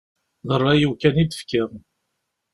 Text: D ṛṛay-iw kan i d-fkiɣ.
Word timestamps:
D 0.47 0.49
ṛṛay-iw 0.59 0.91
kan 1.01 1.21
i 1.23 1.25
d-fkiɣ. 1.25 1.69